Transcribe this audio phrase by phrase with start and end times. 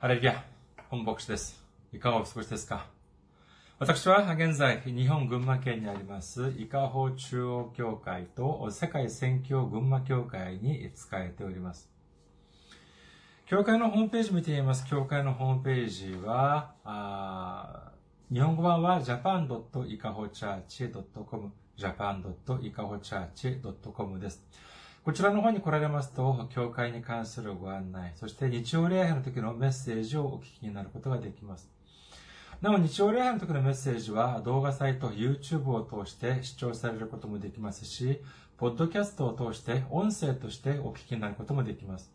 [0.00, 0.44] ハレルヤ、
[0.90, 1.60] 本牧師です。
[1.92, 2.86] いかがお過ごしですか？
[3.80, 11.90] 私は現在、日本群馬県にあります、伊香保中央教会と世界宣教群馬教会に仕えております。
[13.46, 14.86] 教会のホームページ見てみます。
[14.86, 17.90] 教会のホームページは、
[18.32, 24.44] 日本語版は japan.ikahochurch.com japan.ikahochurch.com です。
[25.08, 31.70] こちらの方に来られますと、教会に関するご案内、そして日曜礼拝の時のメッセージをお聞きになることができます。
[32.60, 38.20] なお、日曜礼拝の時のメッセージは動画サイト、YouTube を通して視聴されることもできますし、
[38.58, 42.12] ポッドキャストを通して音声としてお聞きになることもできます。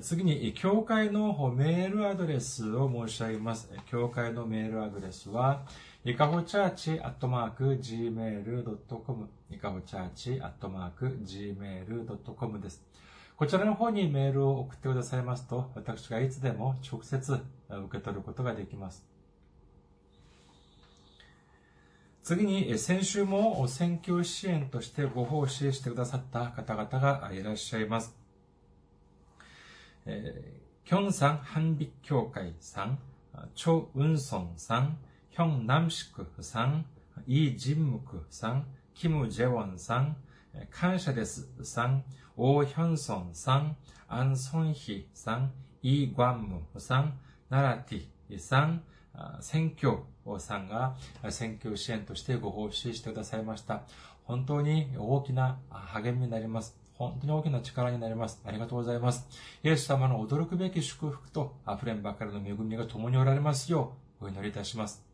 [0.00, 3.70] 次に、教会のメールアドレスを申し上げます。
[3.86, 5.62] 教会のメールアドレスは、
[6.02, 12.82] いかほチャーチアットマーク gmail.com いかほチャーチアットマーク gmail.com です。
[13.36, 17.42] こちらの方にメールを送ってくださいますと、私がいつでも直接受
[17.90, 19.06] け取ることができます。
[22.22, 28.16] 次に、先週も選挙支援としてご奉仕してくださった方々がいらっしゃいます。
[30.06, 32.98] えー、キョンサン反美協会さん、
[33.54, 34.98] チョ・ウンソンさん、
[35.30, 36.84] ヒョン・ナムシクさん、
[37.26, 40.16] イ・ジンムクさん、キム・ジェウォンさん、
[40.70, 42.04] 感謝ですさん、
[42.36, 43.76] オー・ヒョンソンさん、
[44.08, 46.42] アン・ソンヒさん、イ・グワン
[46.74, 48.82] ムさん、ナラティさん、
[49.40, 49.98] 選挙
[50.40, 50.96] さんが
[51.28, 53.82] 選挙支援としてご奉仕してくださいました。
[54.24, 56.76] 本当に大きな励みになります。
[56.94, 58.42] 本当に大きな力になります。
[58.44, 59.26] ありがとうございます。
[59.62, 65.09] イエス様の驚くべき祝福と溢れんばかりの恵みが共におられますようお祈りいたします。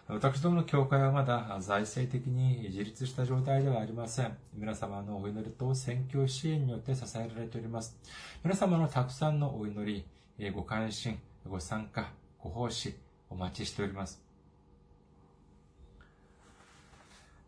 [0.08, 4.36] 私どもの教会はまだ財政的に自立した状態ではありません。
[4.52, 7.96] 皆様のお祈りと宣教支援によって支えられております。
[8.42, 10.04] 皆様のたくさんのお祈
[10.38, 11.18] り、ご関心、
[11.48, 12.10] ご参加、
[12.42, 12.94] ご奉仕、
[13.30, 14.20] お待ちしております。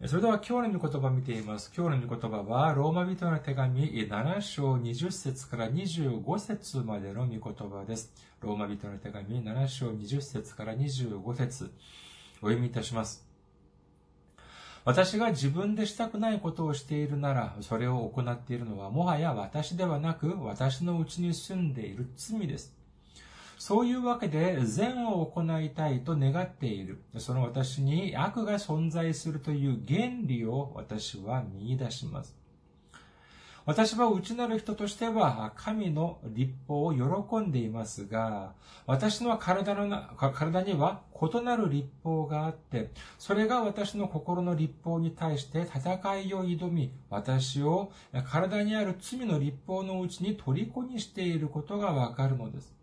[0.06, 1.72] それでは今日の御言葉を見ています。
[1.76, 8.12] 今日の御言葉は、ローマ人の手紙7章20節から25節までの御言葉です。
[8.40, 11.72] ローマ人の手紙7章20節から25節
[12.44, 13.24] お読みいたします。
[14.84, 22.74] 私が自分でしたくないことをしているなら、それを行っているのは、もはや私ではなく、私のうちに住んでいる罪です。
[23.56, 26.98] そういうわけで善を行いたいと願っている。
[27.16, 32.43] その私に悪が存在するという原理を私は見出します。
[33.66, 38.52] 私は内なる人としては神の立法を喜んでいますが、
[38.86, 47.90] 私の体の体には異なる立法があって、それが私の心の立法に対して戦いを挑み、私を
[48.28, 52.74] 体にある罪の立法のうちに虜にしていることがわかるのです。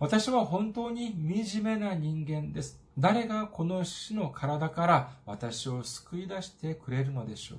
[0.00, 1.14] 私は本当に
[1.44, 2.80] 惨めな人間です。
[2.98, 7.58] 誰がこの死の体から私を救い出してくれるのでしょう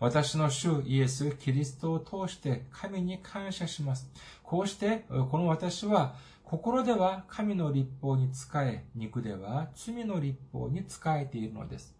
[0.00, 4.08] 私の主イエス・キリストを通して神に感謝します。
[4.42, 6.14] こうして、この私は
[6.44, 11.94] 心では神の立法に仕え、肉では罪の立法に仕えているのです。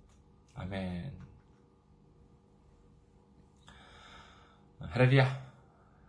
[0.54, 1.12] アメ
[4.80, 4.86] ン。
[4.86, 5.26] ハレルヤ。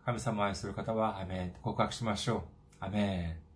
[0.06, 1.54] 神様を愛する方は、アメン。
[1.62, 2.42] 告白しましょう。
[2.80, 3.49] アメン。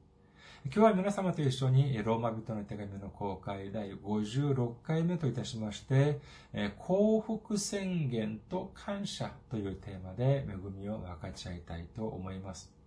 [0.66, 6.22] 今日は皆様と一緒にローマ人の手紙の公開第56回目といたしまして、
[6.80, 12.83] 幸福宣言と感謝というテーマで恵みを分かち合いたいと思います。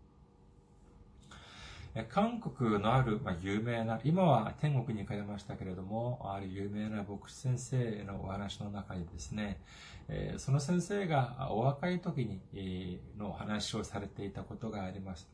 [2.05, 9.61] 韓国のある、まあ、有名な、今は天国に行かれましたけれども、ある有名な牧師先生のお話の中にですね、
[10.09, 15.27] えその先生がお若い時に、えの話をされていたことがあります。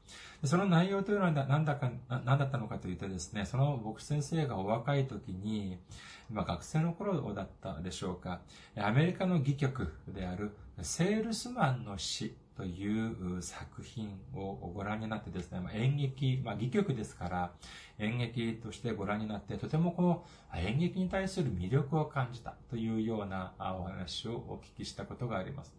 [0.45, 5.79] その内容というのは何だか、何だったのかというとですね、その牧師先生がお若い時に、
[6.31, 8.41] まあ、学生の頃だったでしょうか、
[8.77, 17.53] アメリカの戯曲であるセールスマンの死という作品をご覧になってですね、まあ、演劇、まあ、戯曲ですから、
[17.99, 25.75] 演劇としてご覧になって、とてもこの演劇に対する魅力を感じたというようなお話をお聞きしたことがあります。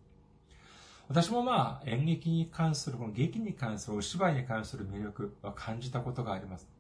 [1.10, 6.73] 私もまあ演劇に関する、この劇に関する、お芝居に関する魅力を感じたことがあります。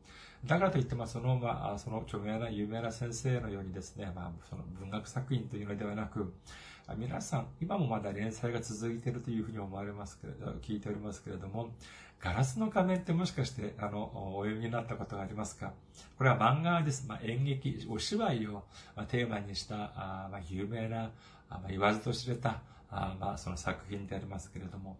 [0.45, 6.33] だからといって、まあ、その、まあ、その著名な有名な先生のようにですね、まあ、その文学作品というのではなく、
[6.97, 11.69] 皆さん、今もまだ連載が続いているというふうに思われますけれど、聞いておりますけれども、
[12.19, 15.71] ガラスの仮面ってもしかして、あの、お読みになったことがありますか？
[16.17, 17.05] これは漫画です。
[17.07, 18.63] まあ、演劇、お芝居を
[19.07, 21.11] テーマにした、あまあ、有名な、
[21.49, 24.97] あまあ、言わずと知れた、あまあ、その作品でありますけれども、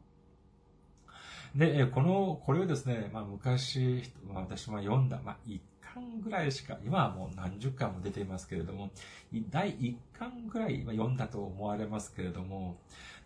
[1.56, 4.04] で、この、これをですね、まあ昔、
[4.34, 5.62] 私も読んだ、まあ一
[5.94, 8.90] 巻ぐらいしか、今はもう何十巻も出ていますけれども、
[9.52, 12.78] 第一巻ぐらい読んだと思われますけれども、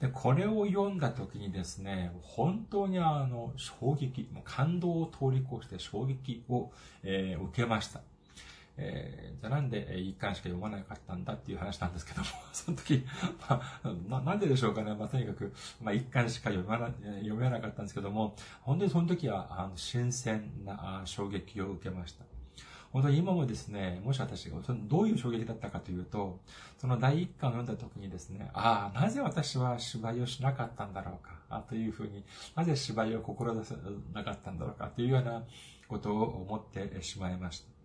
[0.02, 6.72] で、これを読んだ時にですね、本当にあの、衝撃、感動を通り越して衝撃を、
[7.04, 8.02] えー、受けました。
[8.78, 13.04] えー、じゃあなんで一巻しか読まなかったんだっていう話なんですけども、 その時、
[14.08, 14.94] まあ、なんででしょうかね。
[14.94, 16.88] まあ、とにかく、まあ、一巻しか読まな、
[17.20, 22.26] 読めなかったんですけども、本当にその時は、あの、新鮮な衝撃を受けました。
[22.92, 26.40] 本当に今もですね、もし私がどういう衝撃だったかというと、
[26.78, 32.24] その第一巻を読んだ時にですね、ああ、なぜ私は芝居をしなかったんだろうか、あというふうに、
[32.56, 33.76] なぜ芝居を志せ
[34.14, 35.44] なかったんだろうかというような
[35.88, 37.77] ことを思ってしまいました。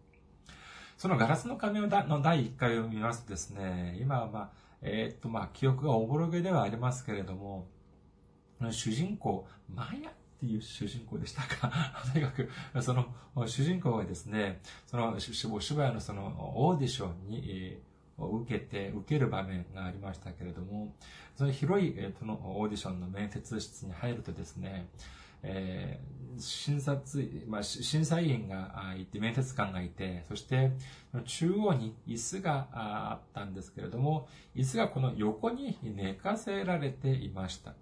[1.03, 4.51] そのガラスの仮面の第1回を見ますとですね、今はまあ、
[4.83, 7.67] えー、っとまあ、記憶がおぼろげではありますけれども、
[8.71, 11.73] 主人公、マヤっていう主人公でしたか？
[12.15, 12.49] とにかく、
[12.81, 13.13] その
[13.49, 20.95] 主人公がですね、そのお芝居のそのオーディションに、えー、受けて、受ける場面がありましたけれども、
[21.35, 24.87] その広い、えー、そのオーディションの面接室に入るとですね、
[25.43, 26.01] え
[26.43, 30.73] 診察、まあ、審査員がいて、面接官がいて、そして、
[31.25, 37.75] 中央に椅子があったんですけれども、椅子がこの横に寝かせられていました。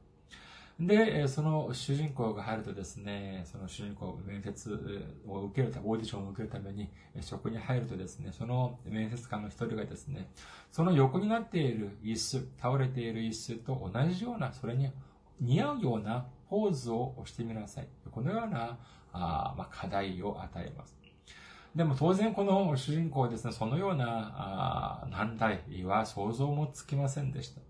[0.80, 6.88] で、その主人公が入るとですね、その主人公、面接を受けるため、オーディションを受けるために、
[7.20, 10.30] そこに入るとですね、その面接官の一人がですね、
[10.72, 14.90] その横になっている椅子、倒れている椅子と同じような、それに
[15.40, 17.88] 似合うようなポーズをしてみなさい。
[18.10, 18.78] このような
[19.12, 20.96] あ、ま、課題を与えます。
[21.74, 27.60] でも当然この主人公はですね、そのようなあ難題は想像もつきませんでした。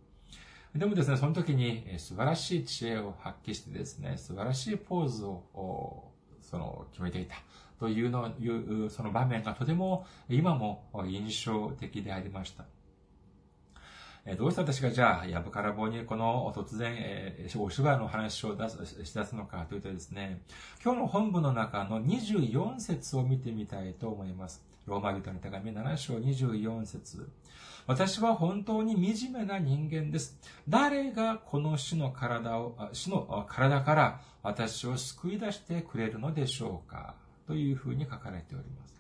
[0.74, 7.36] でもですね、その時に素晴らしい知恵を発揮してですね、素晴らしいポーズをその決めていた
[7.78, 12.64] というのいうその場面がとても今も印象的でありました。
[14.38, 20.42] どうして私がじゃあ、やぶから棒にこの突然、えー、お芝居の話を出す、し出すのかというとですね、
[20.84, 24.62] 今日の本部の中の24節を見てみたいと思います。
[24.86, 27.28] ローマ人の手紙7章24節
[27.86, 30.38] 私は本当に惨めな人間です。
[30.68, 37.14] 誰がこの死の体を、死の体から私を救い出してくれるのでしょうか？
[37.46, 38.99] というふうに書かれております。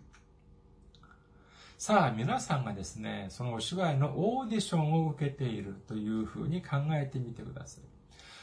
[1.80, 7.84] さあ、皆さんがですね、そのお芝居のオーディションを受けているというふうに考えてみてください。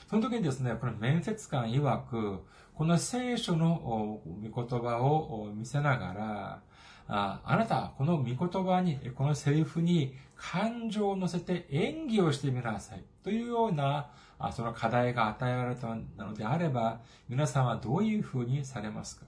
[0.10, 2.39] その時にですね、この面接官曰く、
[2.74, 6.62] この聖書の御言葉を見せながら、
[7.08, 13.03] ああなた、この御言葉に、このセリフに感情を乗せて演技をしてみなさい。
[13.22, 14.10] というような、
[14.51, 19.27] その課題が与えられたのであれば、皆さんはどういうふうにされますか？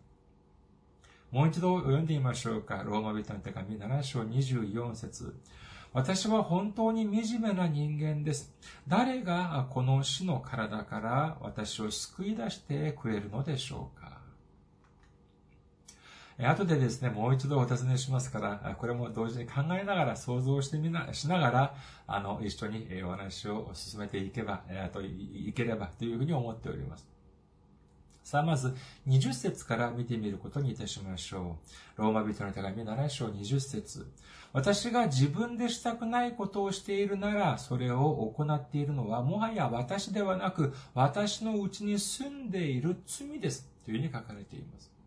[1.32, 2.84] もう一度読んでみましょうか。
[2.84, 5.36] ローマ人の手紙7章24節
[5.94, 8.54] 私は本当に惨めな人間です。
[8.88, 14.20] 誰がこの死の体から私を救い出してくれるのでしょうか
[16.48, 21.76] 後でですね、もう一度お尋ねしますから、これも同時に考えながら、想像してみな、しながら、
[22.08, 27.19] あの、一緒にお話を進めていけば、といければというふうに思っております。
[28.24, 28.76] さあ、まず、
[29.08, 31.58] 20節から見てみることにいたしましょ
[31.98, 32.02] う。
[32.02, 34.06] ローマ人の手紙7章20節
[34.52, 43.68] 私が自分でしたくないことをしているなら、それを行っているのは、もはや私ではなく、私のうちに住んでいる罪です。
[43.86, 44.99] というふうに書かれています。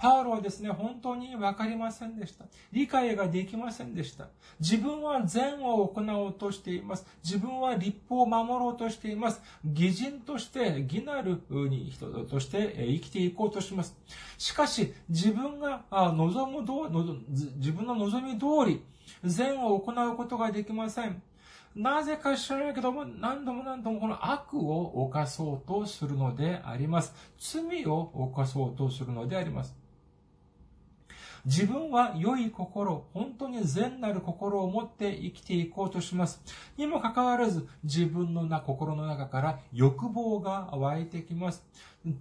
[0.00, 2.46] パウロはですね、本当に分かりませんでした。
[2.72, 4.28] 理解ができませんでした。
[4.58, 7.06] 自分は善を行おうとしています。
[7.22, 9.42] 自分は立法を守ろうとしています。
[9.74, 11.42] 義人として、義なる
[11.90, 13.94] 人として生きていこうとします。
[14.38, 16.88] しかし、自分が望むど
[17.28, 18.82] 自分の望み通り、
[19.22, 21.22] 善を行うことができません。
[21.76, 27.14] なぜか知らないけども、何度も何度もこの悪を犯そうとするのであります。
[27.38, 29.78] 罪を犯そうとするのであります。
[31.44, 36.42] 自分は良い心、本当に善なる心を持って生きていこうとします。
[36.76, 41.64] にもかかわらず、自分のな心の中から欲望が湧いてきます。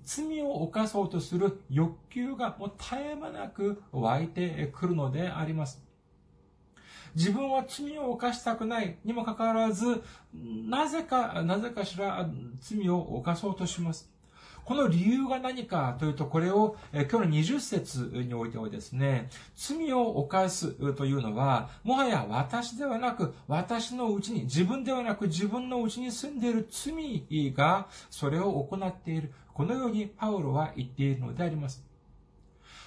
[0.03, 5.81] 罪を犯そうとする欲求がもう絶え間なく湧いてくるのであります。
[7.15, 14.09] 自分は罪を犯したくないにもかかわらず、なぜか、なぜかしら罪を犯そうとします。
[14.69, 29.33] この理由が何かというと、これを、今日の20節においてはですね、罪を犯すというのは、もはや私ではなく、私のうちに、自分ではなく自分のうちに住んでいる罪が、それを行っている。
[29.55, 31.83] このようにパウロは言っているのであります。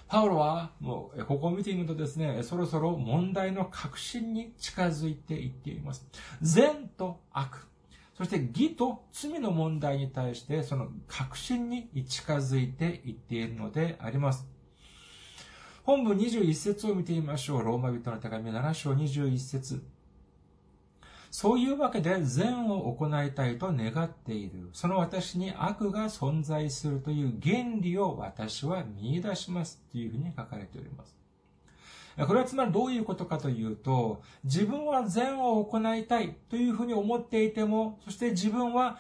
[0.07, 6.07] パウロは、もう、ここを見てみるとですね、そろそろ問題の核心に近づいていっています。
[6.43, 7.72] 善と悪。
[8.17, 14.47] そして義と罪の問題に対してその確信に近づいていっているのであります。
[15.85, 17.65] 本文21節を見てみましょう。
[17.65, 19.83] ローマ人の手紙7章21節
[21.33, 24.69] そういうわけで善を行いたいと願っている。
[24.75, 29.83] その私に悪が存在するという原理を私は見出します。
[29.91, 31.22] というふうに書かれております。
[32.19, 38.99] これはつまりどういうことかというと、自分は善を行いたいというふうに思っていても、そして自分は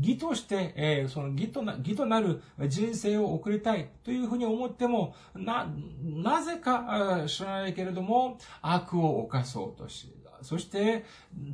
[0.00, 5.72] 義として、その義とな、義となる人生を送りたいというふうに思っても、な、
[6.02, 11.04] なぜか知らないけれども、悪を犯そうとし、そして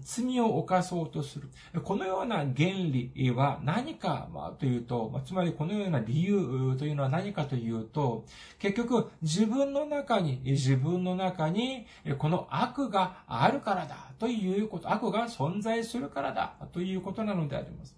[0.02, 1.48] 罪を犯そうとする。
[1.82, 8.24] このような原理は何かというと、つまりこのような理由というのは何かというと、
[8.58, 11.86] 結局自分の中に、自分の中に
[12.18, 17.96] この悪があるからだということ、悪が存在するからだということなのであります。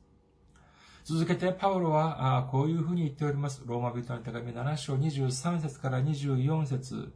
[1.05, 3.63] 続けてパウロはこういうふうに言っております。
[3.65, 7.13] ローマ人の手紙7章23節から24節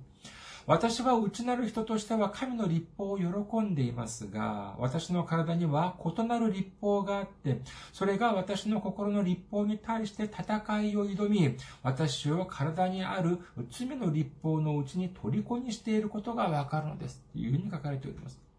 [0.67, 7.61] 私は内なる人としては神の立法を喜んでいますが、私の体には異なる立法があって、
[7.93, 13.39] それが私の心の立法に対して戦いを挑み、私を体にある
[13.71, 17.23] 罪の立法のうちに虜にしていることがわかるのです。
[17.33, 18.50] というふうに書かれております。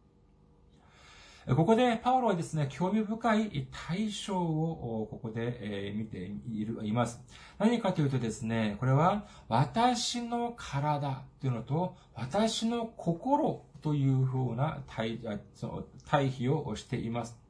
[1.48, 7.19] ここでパウロはですね、興味深い対象をここで見ている、います。
[7.57, 15.19] 何かというとですね、これは私の体というのと私の心というふうな対
[16.05, 17.41] 対比をしています。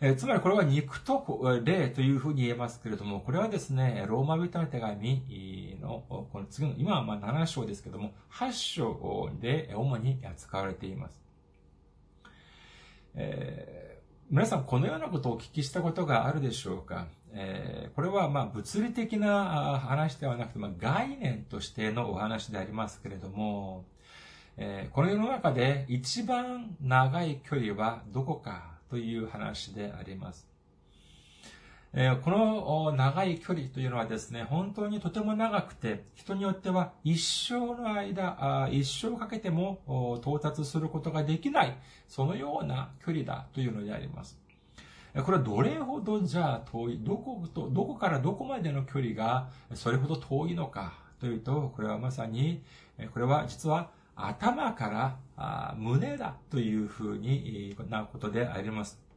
[0.00, 11.27] えつまりこれは肉と霊というふうに言えますけれども、これはですね、ローマ人の手紙の、この次の、今はまあ7章ですけども、8章で主に扱われています。
[13.14, 23.84] えー、皆さんこのようなことをお聞きしたことがあるでしょうか、えー、これはまあ物理的な話ではなくて、まあ、概念としてのお話でありますけれども、
[24.56, 30.47] えー、この世の中で一番長い距離はどこかという話であります。
[31.92, 41.76] この長い距離というのはですね、本当にとても長くて、人によっては一生の間、一生かけても到達することができない、
[42.06, 44.38] そのような距離だというのであります。
[45.14, 52.62] これはどれほどじゃあ遠い、どこと、どこからどこまでの距離がそれほど遠いのかというと、これはまさに、
[53.12, 59.07] これは実は頭から胸だというふうになことであります。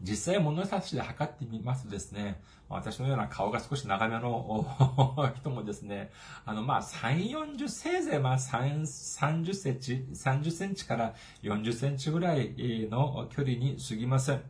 [0.00, 4.66] 実際物差しで測ってみますとですね、私のような顔が少し長めの
[5.36, 6.10] 人もですね、
[6.44, 12.54] あの、まあ、3、40、せいぜいまあ、3、30センチ、30センチから40センチぐらい
[12.90, 14.42] の距離に過ぎません。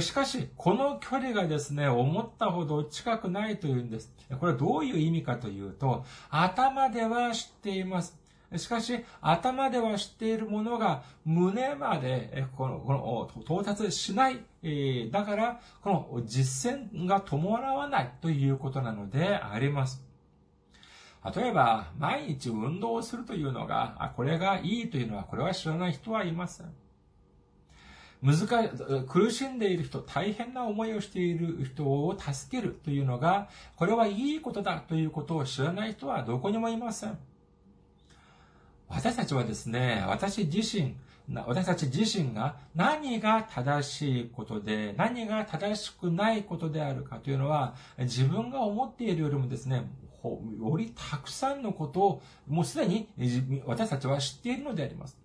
[0.00, 4.12] しかし、この距離がですね、思ったほど近くないというんです。
[4.38, 8.17] これはどういう意味かというと、頭では知っています。
[8.56, 12.92] しかし、頭では知っているものが胸までこのこ
[13.36, 14.40] の到達しない。
[15.10, 20.02] だから、この実践が伴わないということなのであります。
[21.36, 26.72] 例えば、毎日運動をするというのが、これがいいというのは、これは知らない人はいません。
[28.22, 28.48] 難
[29.06, 37.18] 苦しんでいる人、大変な思いをしている人を助けるというのが、これはいいことだということを知らない人はどこにもいません。
[38.88, 40.94] 私たちはですね、私自身、
[41.46, 49.90] 私たち自身が何が正しいことで、何が正しくないことであるかというのは、自分が思っているよりもですね、
[50.24, 53.08] よりたくさんのことを、もうすでに
[53.66, 55.18] 私たちは知っているのであります。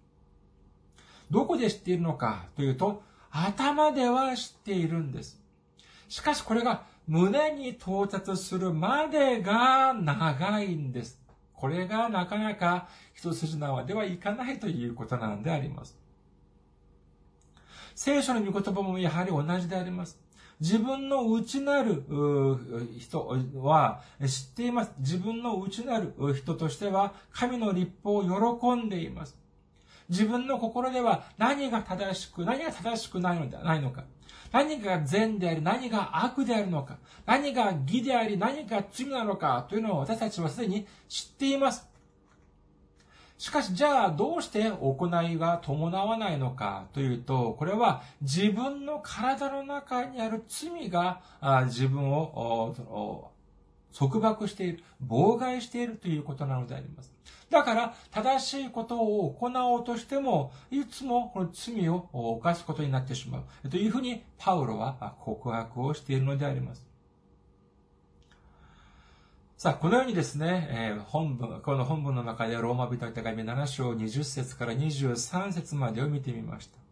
[1.31, 3.01] どこで知っているのかというと、
[3.31, 5.41] 頭では知っているんです。
[6.09, 11.22] しかしこれが胸に到達するまでが長いんです。
[11.63, 15.97] これがなかなか一筋縄ではいかないということなんであります。
[17.95, 20.19] 聖書の御言葉もやはり同じであります。
[20.59, 22.03] 自分の内なる
[22.99, 23.29] 人
[23.61, 24.91] は知っています。
[24.99, 29.37] 自分の内なる人としては神の立法を喜んでいます。
[30.09, 34.03] 自分の心では何が正しく、何が正しくないのではないのか。
[34.53, 36.99] 何が善であり、何が悪であるのか。
[37.25, 39.65] 何が義であり、何が罪なのか。
[39.67, 41.89] というのを私たちはすでに知っています。
[43.39, 51.21] しかし、じゃあ、どうして行いが伴わないのかというと、これは自分の体の中にある罪が
[51.65, 53.32] 自分を
[53.93, 57.13] 束縛している、妨害しているということなのであります。
[57.49, 63.69] だから、正しいことを行おうとしても、いつもこの罪を犯すことになってしまう。
[63.69, 66.93] というふうに、パウロは告白をしているのであります。
[69.63, 76.82] さあ、このようにですね、えー、本文、この本文の中でローマ人の手紙7章20節から23節までを見てみました。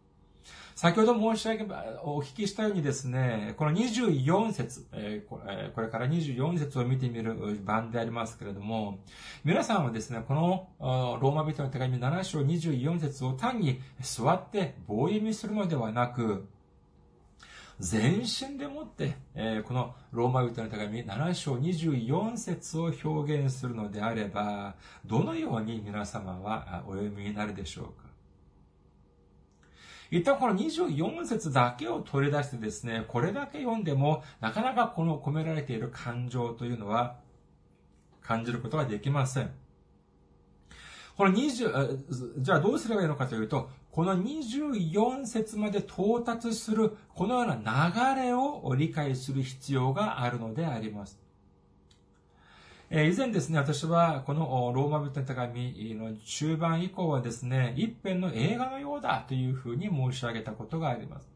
[0.82, 1.64] 先ほど申し上げ、
[2.02, 5.40] お聞きしたようにですね、この24節、えこ
[5.80, 8.98] れから24節を見てみる番でありますけれども、
[9.44, 16.48] 皆さんはですね、このローマ人の手紙7章24節を単に座って棒読みするのではなく、
[17.78, 24.74] 全身でもって、えこのローマ人の手紙7章24節を表現するのであれば、
[25.06, 28.11] どのように皆様はお読みになるでしょうか？
[30.12, 37.16] 一旦この24節だけを取り出してですね、これだけ読んでも、なかなかこの込められている感情というのは、
[38.20, 39.50] 感じることができません。
[41.16, 51.18] この20、じゃあどうすればいいのかというと、この24節まで到達する、このような流れを理解する必要があるのであります。
[52.94, 61.26] え以前ですね、私はこのローマ人の手紙の中盤以降はですね、一編の映画のようだというふうに申し上げたことがあります。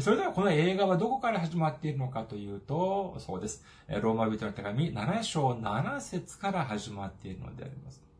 [0.00, 3.64] それではこの映画はどこから始まっているのかというと、そうです。
[3.88, 8.11] ローマ人の手紙7章7節から始まっているのであります。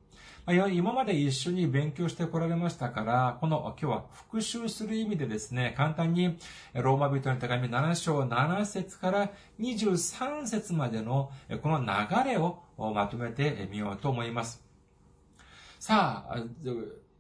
[0.45, 6.37] 今まで一緒に勉強してこられましたから、この今日は復習する意味でですね、簡単に
[6.75, 11.31] ローマ人の手紙7章7節から23節までの
[11.63, 14.65] この流れをまとめてみようと思います。
[15.79, 16.37] さあ、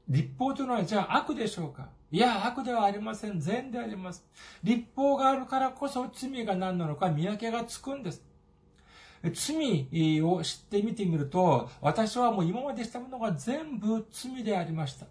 [0.08, 1.90] 立法というのはじゃあ悪でしょうか？
[2.10, 3.38] いや、悪ではありません。
[3.38, 4.26] 善であります。
[4.64, 8.20] 立法があるからこそ罪が何なのか見分けがつくんです。
[9.30, 15.06] 罪を知ってみてみると、私はもう今までしたものが全部罪でありました。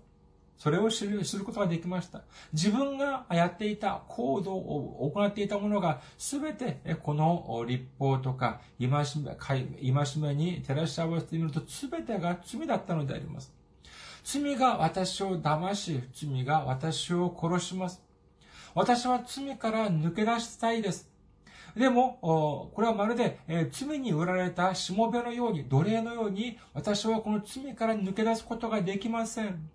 [0.58, 2.22] それを知る知ることができました。
[2.54, 13.52] 自分がやっていた行動を行っていたものが全てこの立法とか戒め戒めに照らし合わせてみると全てが罪だったのであります。
[14.24, 18.00] 罪が私を騙し、罪が私を殺します。
[18.76, 21.11] 私は罪から抜け出したいです。
[21.76, 23.40] でも、これはまるで、
[23.72, 29.70] 罪に売られたしもべのように、奴隷のように、私はこの罪から抜け出すことができません。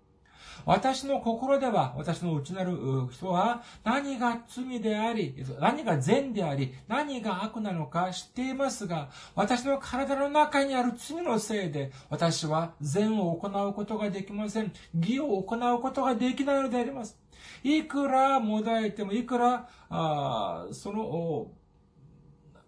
[0.65, 2.75] 私の心では、私の内なる
[3.11, 14.73] 人は、何が罪であり、何が善であり、何が悪なのか知っていますが、私の体の中にある罪のせいで、私は善を行うことができません。
[14.93, 17.17] 義を行うことができないのであります。
[17.63, 21.47] いくらもだえても、いくら、あその、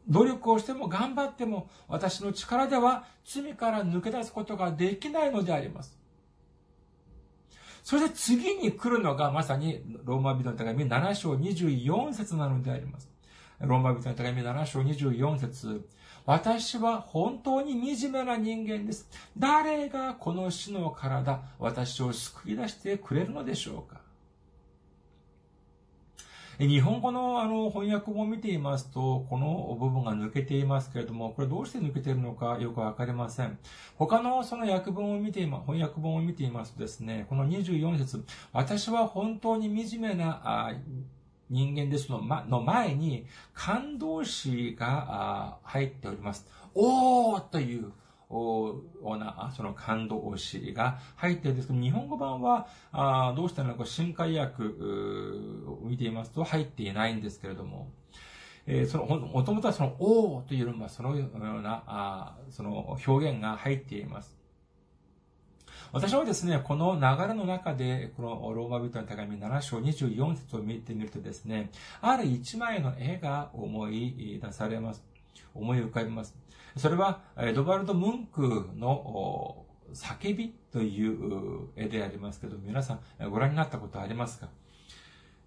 [0.10, 5.98] 努力をしても頑張っても私の力では罪から抜け出すことができないのであります。
[7.84, 13.10] そして次に来るのがまさにローマ人の手紙7章24節なのであります。
[13.62, 15.88] ローマ人の手紙7章24節
[16.26, 19.10] 私は本当に惨めな人間です。
[19.38, 23.99] 誰がこの死の体、私を救い出してくれるのでしょうか？
[26.60, 33.58] 日本語のあの翻訳本を見ていますと、この部分が抜けていますけれども、これどうして抜けているのかよくわかりません。
[33.96, 40.74] 他のその訳文を見ていま、翻訳本を見ていますとですね、この24節、私は本当に惨めな
[41.50, 46.46] 人間ですのまの前に感動詞が入っております。
[46.76, 47.94] おーという
[48.30, 57.92] な、その感動詞が入っているんですけど、日本語版は、あどうしたのか、新海訳を見ていますと入っていないんですけれども、
[58.68, 64.40] えー、その、もともとはその、おーというのはそのような、あその表現が入っています。
[65.92, 75.09] 私はですね、この流れの中で、このローマ人の手紙7章24節を見てみるとですね、ある一枚の絵が思い出されます。
[75.54, 76.36] 思い浮かびます。
[76.78, 84.50] それは、エドバルド・ムンクの叫びという絵でありますけど、皆さんご覧になったことありますか？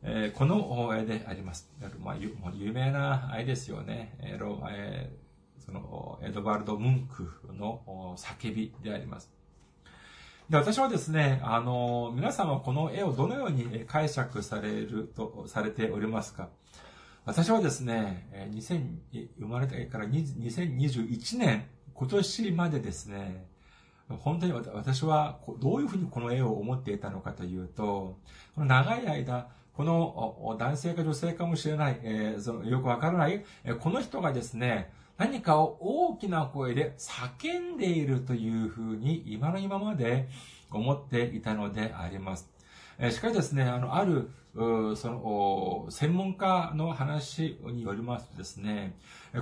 [0.02, 1.70] えこの絵であります。
[2.00, 4.18] まあ、有名な絵ですよね。
[4.20, 5.12] え
[5.64, 9.31] そのエドバルド・ムンクの叫びであります。
[10.50, 16.48] で私はですね、あの、皆さんはこの絵をどのように解釈されると、されておりますか？
[17.25, 23.47] 私はですね、2000、生まれてから2021年、今年までですね、
[24.09, 28.19] 本当に私はどういうふうにこの絵を思っていたのかというと、
[28.57, 33.45] この長い間、この男性か女性かもしれない、えー、そのよくわからない、
[33.79, 40.29] この人がですね、何かを大きな声で叫んでいるというふうに今の今まで
[40.73, 42.52] 思っていたのであります。
[43.11, 48.97] しかしですね、あの、ある、その、専門家の話によりますとですね、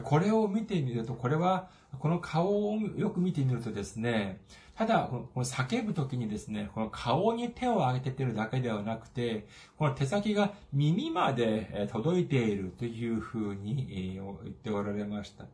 [0.04, 1.68] これを見てみると、これは、
[1.98, 4.40] この顔をよく見てみるとですね、
[4.76, 9.46] ただ、この叫ぶときにですね、この顔に手を上げててるだけではなくて、
[9.76, 15.44] この手先が耳まで届いているというふうに言っておられました。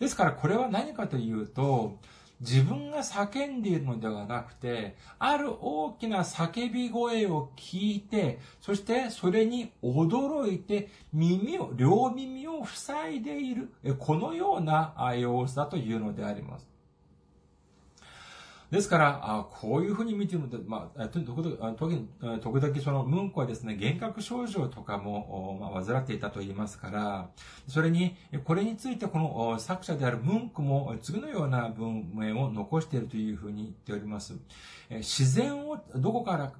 [0.00, 1.98] ですから、これは何かというと、
[2.46, 16.73] 自分が叫んでいるのではなくて、ある大きな叫び声を聞いて、そしてそれに驚いて耳を、両耳を塞いでいる、このような様子だというのであります。
[18.70, 21.74] ですから、あこういうふうに見てみると、まあ、時々、
[22.38, 27.30] 時々その、ムンコはですね、幻覚症状とかも、まあ、患っていたと言いますから、
[27.68, 34.34] それに、これについてこの作者であるムンクも次のような文明を残しているというふうに言っております。
[34.90, 36.52] 自然を、どこから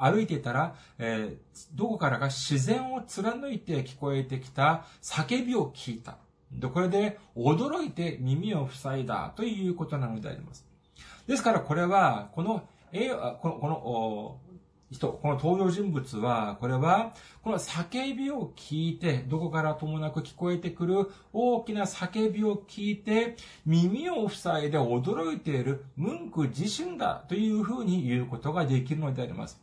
[0.00, 1.36] 歩いていたら、え
[1.74, 6.16] どこからか自然を貫いて聞こえてきた叫びを聞いた。
[6.50, 10.71] で、これで驚いて耳を塞いだということなのであります。
[11.26, 14.38] ですからこれは、この、えこの、この、
[14.92, 29.60] 人、この登場人物は、これは、この叫びを聞いて、どこからともなく聞こえてくる大きな叫びを聞いて、耳を塞いで驚いているムンク自身だというふうに言うことができるのであります。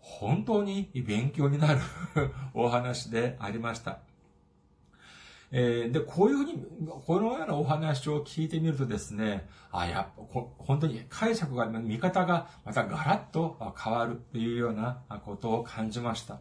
[0.00, 1.80] 本当に勉強になる
[2.52, 4.00] お話でありました。
[5.56, 6.66] えー、で、こういうふうに、
[7.06, 10.22] このようなお話を聞いてみるとですね、あ、やっぱ、
[10.58, 16.40] 本当に解釈が、見方がまたガラッと変わるというようなことを感じました。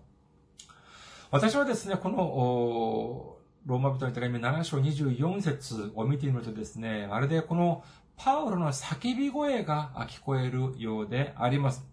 [1.29, 7.83] 私はですね、この、ローマ人の手紙7章24節を見てみるとですね、まるでこの
[8.17, 11.92] パウロの叫び声が聞こえるようであります。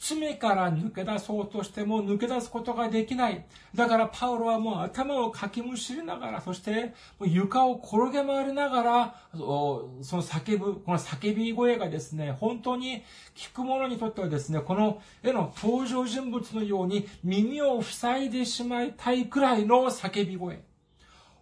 [0.00, 3.44] 罪から抜け出そうとしても抜け出すことができない。
[3.74, 13.04] だからパウロはもう頭をかきむしりながら、そして床を転げ回りながら、その叫ぶ、この叫び声がですね、本当に
[13.36, 20.62] 聞く者にとってはですね、この絵の登場人物のように耳を塞いでしまいたいくらいの叫び声。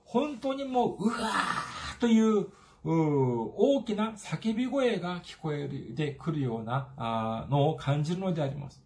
[0.05, 2.49] 本当にもう、うわーという
[2.85, 8.83] 大きな叫び声が聞こえてくるようなあのを感じるのであります。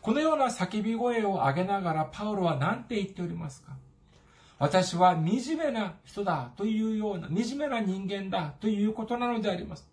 [0.00, 3.76] このような叫び声を上げながらパウロは何て言っておりますか？
[4.58, 9.88] 私は惨めな人だというような、惨めな人間だということなのであります。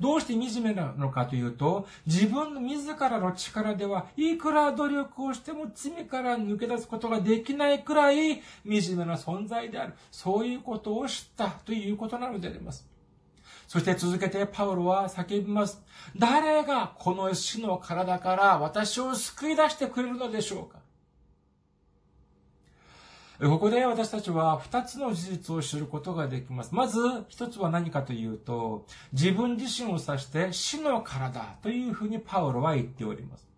[0.00, 9.94] どうして惨めなのかというと、自分の自らの力では、いくら努力をしても罪から抜け出すことができないくらい、惨めな存在である。
[10.10, 12.86] そういうことを知ったということなのであります。
[13.68, 15.82] そして続けてパウロは叫びます。
[16.16, 20.81] 誰がこの死の体から私を救い出してくれるのでしょうか？
[23.48, 26.72] ここで私たちは二つの事実を知ることができます。
[26.72, 33.48] まず、一つは何かというと、自分自身を指して死の体というふうにパウロは言っております。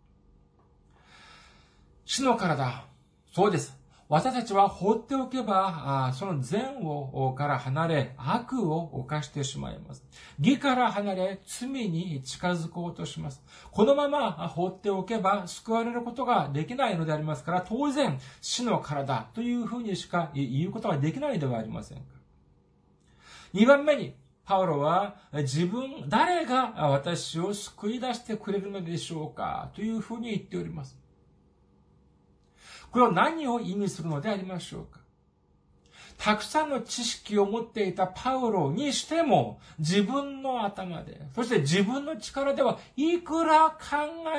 [2.06, 2.86] 死の体。
[3.34, 3.83] そうです。
[4.08, 10.04] 私たちは放っておけば、その善をから離れ、悪を犯してしまいます。
[10.38, 13.42] 義から離れ、罪に近づこうとします。
[13.70, 22.04] このまま放っておけば、救われることができないのでありますから、当然、死の体というふうにしか言うことができないではありませんか。
[23.54, 24.14] 二番目に、
[24.44, 31.03] パウロは自分、誰が私を救い出してくれるのでしょうかというふうに言っております。
[32.94, 35.00] これは何を意味するのでありましょうか？
[36.16, 43.76] たくさんの知識を持っていたパウロにしても、自分の頭で、そして自分の力ではいくら考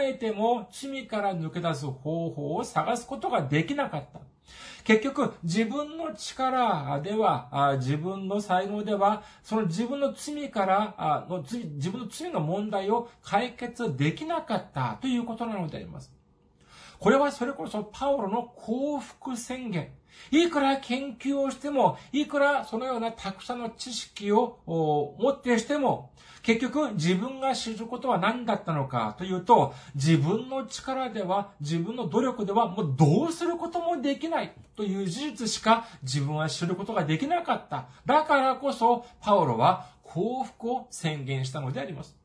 [0.02, 4.22] えても罪から抜け出す方法を探すことができなかった。
[4.86, 16.10] 結局、自分の力では、自分の才能では、その自分の罪からの、自分の罪の問題を解決できなかったということなのであります。
[17.06, 19.90] これはそれこそパウロの幸福宣言。
[20.32, 26.10] いくら研究をしても、いくらそのようなたくさんの知識を持ってしても、
[26.42, 37.86] 結局自分が知ることは何だったのかというと、自分の力では、自分の努力ではもうどうすることもできないという事実しか自分は知ることができなかった。
[38.08, 42.25] だからこそ、パウロは幸福を宣言したのであります。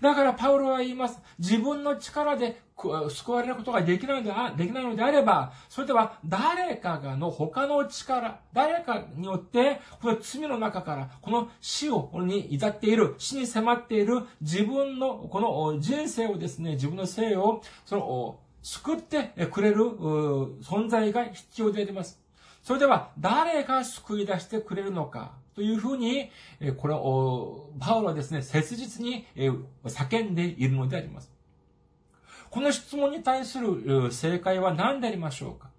[0.00, 1.20] だからパウロは言います。
[1.38, 2.62] 自分の力で
[3.10, 19.84] 救われることができないのでできないのであれば、それでは誰かがの他の力、誰かによって、この罪の中から、この死を、に至っている、死に迫っている自分の、この人生をですね、自分の生を、その、救ってくれる
[20.62, 22.20] 存在が必要であります。
[22.62, 25.41] それでは、誰が救い出してくれるのか。
[25.54, 26.30] というふうに、
[26.78, 29.26] これを、パウロはですね、切実に
[29.84, 31.30] 叫んでいるのであります。
[32.50, 35.70] この質問に対する正解は何でありましょうか？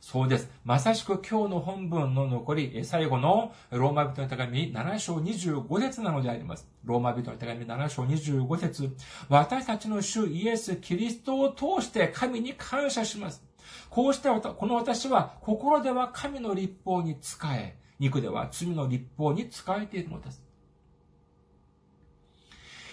[0.00, 0.50] そうです。
[0.64, 6.68] まさしく今日の本文の残り、最後のローマ人の手紙7章25節なのであります。
[6.84, 8.94] ローマ人の手紙7章25節
[9.28, 13.42] 私たちの主イエス・キリストを通して神に感謝します。
[13.90, 20.42] こうしてこの私は心では神の立法に仕え、肉では罪の立法に仕えているのです。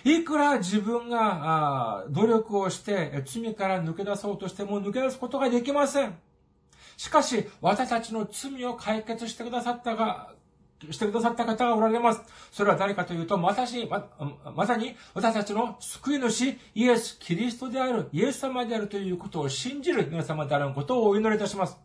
[0.03, 6.15] いくら自分が努力をして罪から抜け出そうとしても抜け出すことができません。
[6.97, 10.33] しかし、私たちの罪を解決してくださったが、
[10.91, 12.21] してくださった方がおられます。
[12.51, 14.07] それは誰かというと、まさし、ま、
[14.55, 21.77] まさに私たちの救い主、イエス・キリストである、イエス様であるということを信じる皆様であることをお祈りいたします。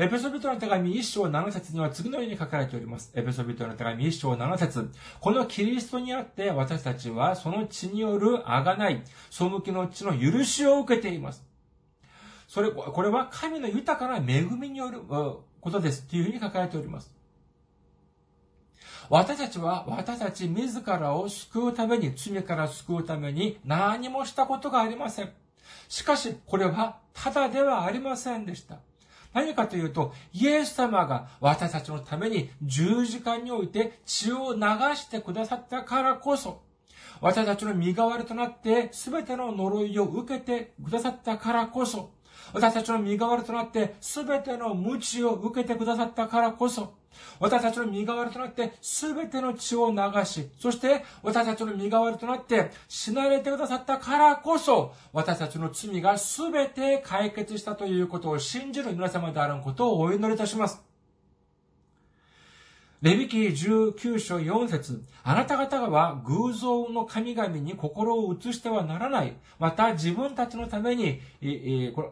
[0.00, 3.12] エペソビトの手紙1章7節には次のように書かれております。
[3.14, 11.44] エペソビトの手紙1章7節このキリストにあって私たちはその血による贖い、背きの血の許しを受けています。
[12.48, 16.04] それ、これは神の豊かな恵みによることです。
[16.04, 17.12] というふうに書かれております。
[19.10, 25.30] 私たちは私たち自らを救うために、罪から救うために何もしたことがありません。
[25.90, 28.78] しかし、これはただではありませんでした。
[29.32, 34.60] 何かというと、イエス様が私たちのために十字架において血を流
[34.96, 36.62] してくださったからこそ、
[37.20, 42.10] 私たちの身代わりとなって全ての呪いを受けてくださったからこそ、
[42.52, 46.94] 私たちの身代わりとなって全ての無知を受けてくださったからこそ、
[47.38, 60.82] 私たちの身代わりとなって全ての血を流し、そして私たちの身代わりとなって死なれてくださったからこそ、私たちの罪が全て解決したということを信じる皆様であることをお祈りいたします。
[63.02, 69.34] レビキ19章4節あなた方は偶像の神々に心を移してはならない。
[69.58, 72.08] また自分たちのために、えー、これ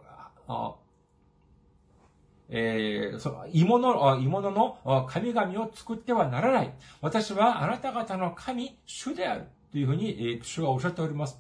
[2.49, 6.73] えー、その、鋳物、鋳物の神々を作ってはならない。
[7.01, 9.45] 私はあなた方の神、主である。
[9.71, 11.39] というふうに、えー、主はおっしゃっております。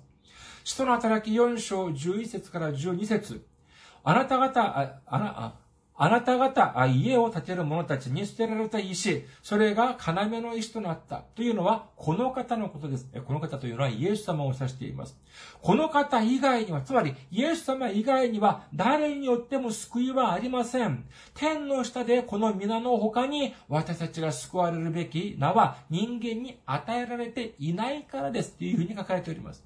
[0.64, 3.46] 使徒の働き4章11節から12節
[4.04, 5.54] あなた方、あ、あな、あ
[6.00, 11.24] あなた方、家を建てる者たちに捨てられた石、それが要の石となった。
[11.34, 13.08] というのは、この方のことです。
[13.26, 15.18] この方というのはイエス様を指しています。
[15.61, 21.04] この方以外には、つまり、イエス様以外には、誰によっても救いはありません。
[21.34, 28.52] 天の下でこの皆の他に、私たちが救われるべき名は人間に与えられていないからです。
[28.52, 29.64] というふうに書かれております。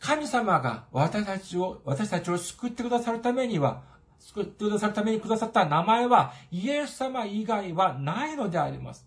[0.00, 3.91] 神様が私たちを、私たちを救ってくださるためには、
[4.26, 9.06] 救ってくださるためにくださった名前は、イエス様以外はないのであります。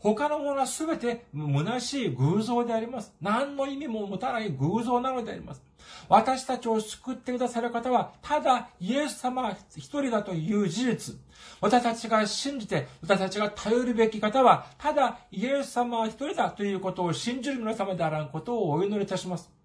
[0.00, 3.12] 他のものはすべて虚しい偶像であります。
[3.20, 5.62] 何の意味も持たない偶像なのであります。
[6.08, 11.16] 私たちを救ってくださる方は、ただイエス様一人だという事実。
[11.60, 19.57] 私たちが信じて、私たちが頼るべき方は、ただイエス様は一人だということを信じる皆様であらんことをお祈りいたします。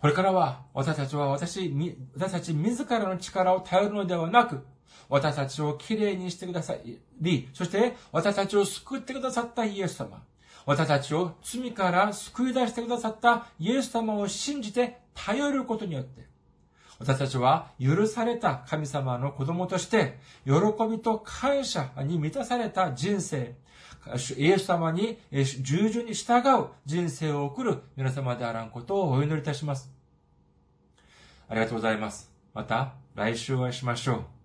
[0.00, 1.74] これからは、私たちは私、
[2.16, 4.64] 私たち自らの力を頼るのではなく、
[5.10, 6.74] 私たちをきれいにしてくださ
[7.20, 10.22] り、そして私たちを救ってくださったイエス様。
[10.64, 16.28] 私たちを罪から救い出してくださったイエス様を信じて頼ることによって、
[16.98, 20.52] 私たちは許された神様の子供として、喜
[20.90, 23.54] びと感謝に満たされた人生、
[24.36, 25.18] イエス様に
[25.60, 29.90] 従順に従う人生を送る皆様であらんことをお祈りいたします。
[31.48, 32.30] ありがとうございます。
[32.54, 34.39] また来週お会いしましょう。